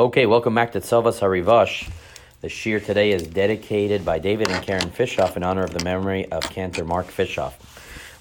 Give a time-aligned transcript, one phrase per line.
[0.00, 1.90] Okay, welcome back to Tzavas Harivash.
[2.40, 6.24] The shir today is dedicated by David and Karen Fishoff in honor of the memory
[6.32, 7.52] of Cantor Mark Fishoff.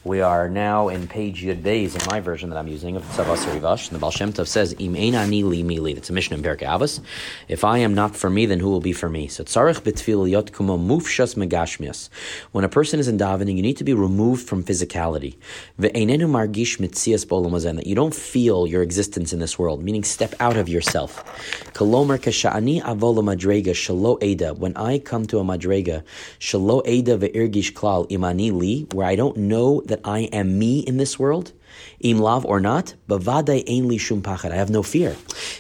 [0.06, 3.44] We are now in page Yud Beis in my version that I'm using of Tzavas
[3.44, 3.88] Rivash.
[3.88, 5.92] And the Baal Shem Tov says, Im ein ani li mi li.
[5.92, 7.02] That's a Mishnah in Pirkei Avos.
[7.50, 9.28] If I am not for me, then who will be for me?
[9.28, 12.08] So tzarech betfil yot kumo mufshas megashmias.
[12.54, 15.36] When a person is in davening, you need to be removed from physicality.
[15.78, 20.34] Ve'einenu margish mitzias bo'olam That you don't feel your existence in this world, meaning step
[20.40, 21.26] out of yourself.
[21.74, 24.54] Kolomer kasha'ani avola madrega shalo eda.
[24.54, 26.04] When I come to a madrega,
[26.40, 30.98] shalo eda ve'irgish klal imani li, where I don't know that I am me in
[30.98, 31.52] this world,
[32.00, 34.52] im lav or not, bavadai ein li shum pachad.
[34.52, 35.16] I have no fear.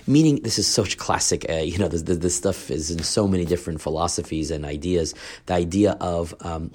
[0.07, 1.45] Meaning, this is such classic.
[1.49, 5.13] Uh, you know, this, this, stuff is in so many different philosophies and ideas.
[5.47, 6.71] The idea of um,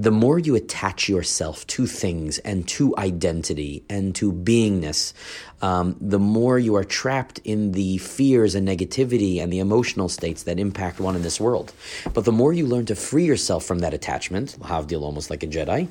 [0.00, 5.12] the more you attach yourself to things and to identity and to beingness,
[5.60, 10.44] um, the more you are trapped in the fears and negativity and the emotional states
[10.44, 11.74] that impact one in this world.
[12.14, 15.46] But the more you learn to free yourself from that attachment, havdil almost like a
[15.46, 15.86] Jedi,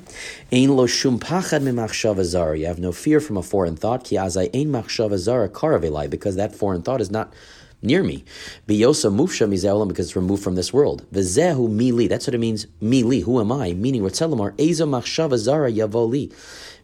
[0.52, 4.70] ein lo shum pachad You have no fear from a foreign thought, ki azai ein
[6.10, 7.32] because that foreign thought is not
[7.82, 8.24] near me.
[8.68, 11.06] Biyosa mufsha mizeolam because it's removed from this world.
[11.12, 12.08] Vizehu mili.
[12.08, 12.66] That's what it means.
[12.82, 13.22] Mili.
[13.22, 13.72] Who am I?
[13.72, 16.32] Meaning Ratzelamar Eza machshava zara yavoli.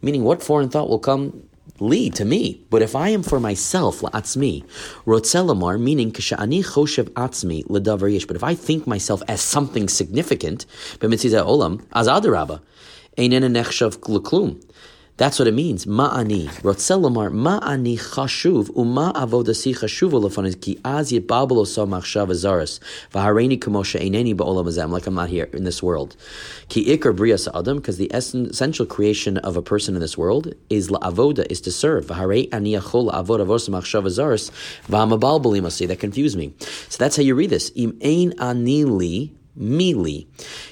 [0.02, 1.48] Meaning what foreign thought will come
[1.80, 2.64] li to me.
[2.70, 4.64] But if I am for myself, la'atzmi,
[5.06, 8.27] rotzelamar, meaning kasha'ani choshev atzmi ledavar.
[8.27, 10.66] But if I think myself as something significant,
[10.98, 12.60] b'mitziza olam, az adarabba,
[13.19, 14.62] einena nechshav klum.
[15.19, 15.86] That's what it means.
[15.86, 16.47] Ma'ani.
[16.61, 22.81] Rotzelamar ma'ani chashuv uma avodasi chashuv olafanis ki az yibabalo so machshav azaris
[23.14, 26.17] v'hareini kamosha eineni ba'olam azem like I'm not here in this world.
[26.69, 30.91] Ki ikar brias adam because the essential creation of a person in this world is
[30.91, 32.09] la avoda is to serve.
[32.09, 34.50] V'harei ani achol avod avos machshav azaris
[34.91, 36.53] v'hamabal balimasi that confuse me.
[36.91, 37.72] So that's how you read this.
[37.75, 40.27] Im ein ani li mili.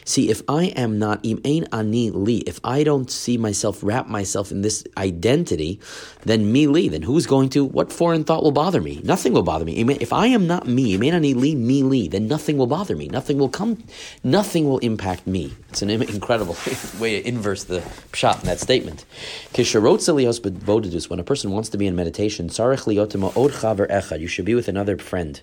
[0.04, 4.06] See, if I am not im ein ani li, if I don't see myself, wrap
[4.06, 5.80] myself in this identity,
[6.24, 9.00] then mili, then who's going to, what foreign thought will bother me?
[9.02, 9.74] Nothing will bother me.
[10.00, 13.08] If I am not me, im ein ani li, mili, then nothing will bother me.
[13.08, 13.82] Nothing will come,
[14.22, 15.52] nothing will impact me.
[15.70, 16.56] It's an incredible
[17.00, 17.80] way to inverse the
[18.12, 19.04] pshat in that statement.
[19.54, 25.40] When a person wants to be in meditation, you should be with another friend.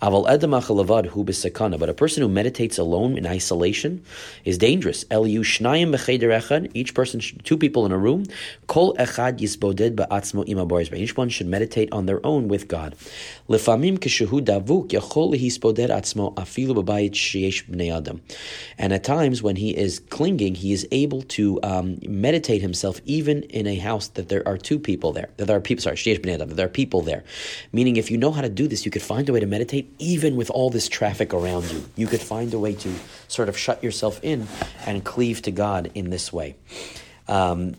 [0.00, 4.02] But a person who meditates alone in isolation
[4.44, 5.04] is dangerous.
[6.74, 8.24] Each person, two people in a room.
[11.04, 12.94] Each one should meditate on their own with God.
[18.78, 23.42] And at times when he is clinging, he is able to um, meditate himself even
[23.44, 25.28] in a house that there are two people there.
[25.36, 27.24] That there are people, sorry, that there are people there.
[27.72, 29.92] Meaning, if you know how to do this, you could find a way to meditate
[29.98, 31.84] even with all this traffic around you.
[31.96, 32.92] You could find a way to
[33.28, 34.46] sort of shut yourself in
[34.86, 36.56] and cleave to God in this way.
[37.28, 37.76] Um,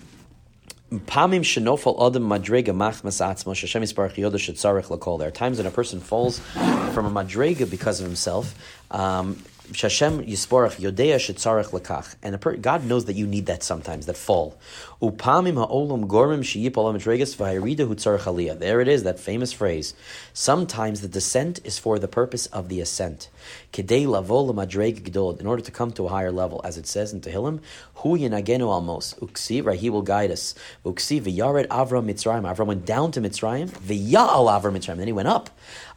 [5.17, 8.53] there are times when a person falls from a madrega because of himself.
[8.91, 9.43] Um,
[9.73, 12.15] Shashem Yisporach Yodea Shetzarech Lekach.
[12.23, 14.57] And per- God knows that you need that sometimes, that fall.
[15.01, 18.57] Upamim ha'olam gormim sheyipalam mitregas v'hayirida hutzarech aliyah.
[18.57, 19.93] There it is, that famous phrase.
[20.33, 23.29] Sometimes the descent is for the purpose of the ascent.
[23.73, 25.39] Kedei lavo l'madreg gdol.
[25.39, 27.59] In order to come to a higher level, as it says in Tehillim,
[27.95, 29.17] hu yinagenu almos.
[29.19, 30.55] Uksi, right, he will guide us.
[30.85, 32.43] Uksi v'yared Avram Mitzrayim.
[32.43, 33.69] Avram went down to Mitzrayim.
[33.69, 34.97] V'ya'al Avram Mitzrayim.
[34.97, 35.49] Then he went up.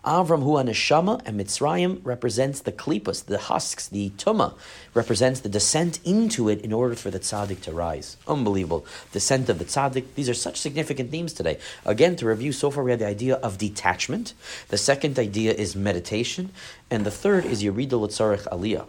[0.07, 4.55] Avram hu neshama, and Mitzrayim represents the klipos, the husks, the tuma,
[4.95, 8.17] represents the descent into it in order for the tzaddik to rise.
[8.29, 8.87] Unbelievable.
[9.11, 10.05] Descent of the tzaddik.
[10.15, 11.59] These are such significant themes today.
[11.85, 14.33] Again, to review, so far we had the idea of detachment.
[14.69, 16.53] The second idea is meditation.
[16.89, 18.87] And the third is Yerida L'tzarech Aliyah.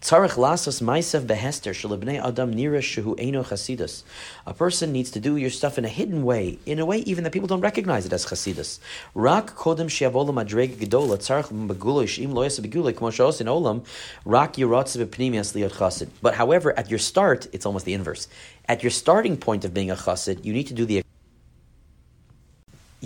[0.00, 4.02] Tzarech lasas maisev behester shalibnei adam nira shehu eno chasidus.
[4.46, 7.22] A person needs to do your stuff in a hidden way, in a way even
[7.22, 8.80] that people don't recognize it as chasidus.
[9.14, 13.84] Rak kodem sheavola madreg gedola tzarech begula ishim loyas begula kmo in olam
[14.24, 16.10] rak yiratz bepnimias liot chasid.
[16.20, 18.26] But however, at your start, it's almost the inverse.
[18.68, 21.05] At your starting point of being a chassid, you need to do the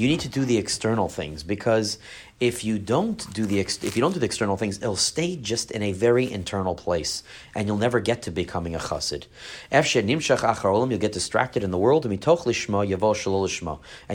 [0.00, 1.98] you need to do the external things because
[2.40, 5.36] if you don't do the ex- if you don't do the external things, it'll stay
[5.36, 7.22] just in a very internal place,
[7.54, 9.26] and you'll never get to becoming a chassid.
[9.70, 12.14] You'll get distracted in the world, and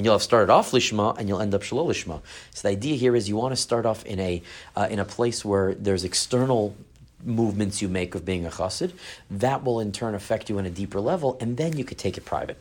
[0.04, 2.22] you'll have started off lishma, and you'll end up shalol lishma.
[2.52, 4.42] So the idea here is you want to start off in a
[4.76, 6.76] uh, in a place where there's external
[7.24, 8.92] movements you make of being a chassid.
[9.30, 12.18] That will in turn affect you on a deeper level, and then you could take
[12.18, 12.58] it private.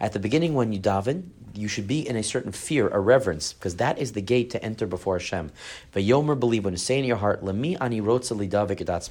[0.00, 1.22] At the beginning, when you daven,
[1.54, 4.62] you should be in a certain fear, a reverence, because that is the gate to
[4.64, 5.50] enter before Hashem.
[5.94, 8.00] Yomer believe when you say in your heart, Lemi ani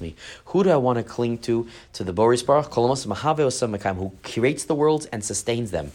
[0.00, 0.14] me.
[0.46, 1.68] Who do I want to cling to?
[1.94, 5.92] To the Boris Baruch, who creates the worlds and sustains them.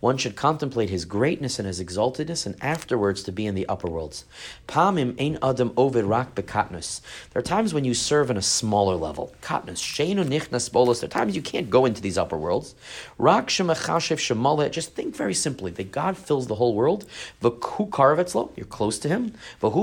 [0.00, 3.88] One should contemplate his greatness and his exaltedness, and afterwards to be in the upper
[3.88, 4.24] worlds.
[4.66, 7.00] Pamim ein adam ovid rak bekatnus.
[7.32, 9.32] There are times when you serve in a smaller level.
[9.40, 11.00] Katnus, sheinu nichnas bolos.
[11.00, 12.74] There are times you can't go into these upper worlds.
[13.16, 17.06] Rak just think very simply that God fills the whole world.
[17.40, 17.52] You're
[18.68, 19.32] close to Him.
[19.62, 19.74] And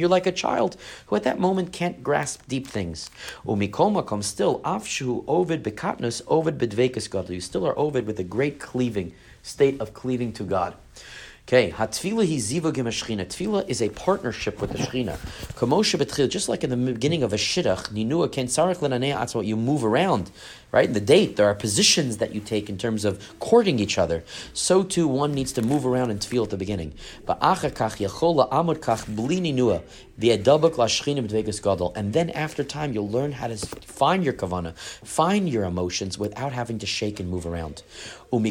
[0.00, 0.76] you're like a child
[1.06, 3.10] who at that moment can't grasp deep things.
[3.44, 7.30] Still, afshu ovid bekatnas ovid bedvekas godol.
[7.30, 9.12] You still are ovid with a great cleaving,
[9.42, 10.74] state of cleaving to God.
[11.52, 13.26] Okay, Hatfila hi ziva gemashchina.
[13.26, 15.18] Tfila is a partnership with the Shechina.
[15.54, 19.44] Kamosha betchil, just like in the beginning of a shidduch, ninua ken sarach lenanei atzma,
[19.44, 20.30] you move around,
[20.70, 20.86] right?
[20.86, 24.22] In the date, there are positions that you take in terms of courting each other.
[24.52, 26.94] So too, one needs to move around in tefillah at the beginning.
[27.26, 29.82] But Ba'achakach yachol la'amud kach bli ninua,
[30.20, 31.92] v'edabak la'shchina b'dvegas gadol.
[31.96, 36.52] And then after time, you'll learn how to find your kavana, find your emotions without
[36.52, 37.82] having to shake and move around.
[38.32, 38.42] And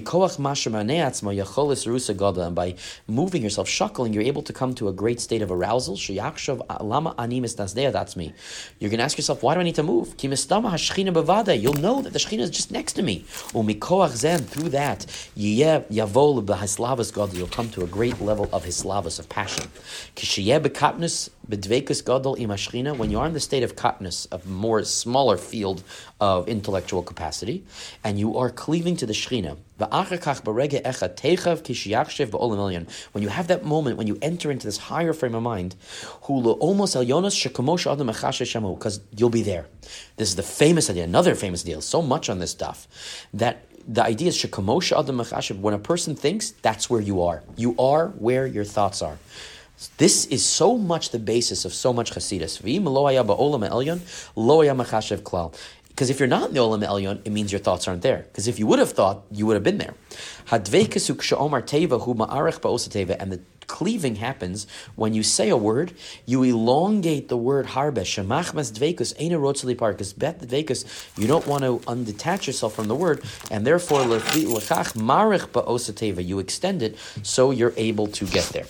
[2.55, 2.75] by
[3.07, 5.95] moving yourself, shuckling, you're able to come to a great state of arousal.
[5.95, 7.55] Uh, lama animis
[7.91, 8.33] That's me.
[8.79, 10.15] You're going to ask yourself, why do I need to move?
[10.21, 13.25] You'll know that the Shekhinah is just next to me.
[14.49, 15.05] through that,
[15.35, 15.87] you'll
[17.47, 19.69] come to a great level of hislavas, of passion.
[21.49, 25.81] Bedvekus gadol imashchina, when you are in the state of katnus, of more smaller field
[26.21, 27.63] of intellectual capacity,
[28.03, 29.57] and you are cleaving to the shchina.
[33.11, 35.75] When you have that moment, when you enter into this higher frame of mind,
[36.19, 36.45] because
[39.15, 39.65] you'll be there.
[40.17, 42.87] This is the famous idea, another famous deal, so much on this stuff,
[43.33, 47.41] that the idea is when a person thinks, that's where you are.
[47.55, 49.17] You are where your thoughts are.
[49.97, 52.61] This is so much the basis of so much Chasidus.
[55.99, 58.25] Because if you're not in the Olam Elyon, it means your thoughts aren't there.
[58.27, 59.93] Because if you would have thought, you would have been there.
[60.51, 60.65] And
[63.31, 65.93] the cleaving happens when you say a word,
[66.25, 67.97] you elongate the word harbe.
[71.17, 74.01] You don't want to undetach yourself from the word, and therefore
[76.21, 78.65] you extend it so you're able to get there.